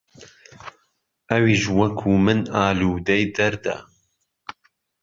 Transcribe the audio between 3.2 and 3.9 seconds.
دهرده